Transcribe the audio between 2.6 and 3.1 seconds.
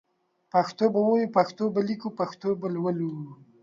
لولو